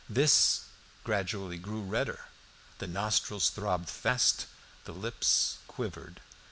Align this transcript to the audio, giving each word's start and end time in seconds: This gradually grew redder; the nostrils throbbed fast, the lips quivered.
This 0.09 0.61
gradually 1.03 1.59
grew 1.59 1.83
redder; 1.83 2.25
the 2.79 2.87
nostrils 2.87 3.51
throbbed 3.51 3.87
fast, 3.91 4.47
the 4.85 4.93
lips 4.93 5.59
quivered. 5.67 6.21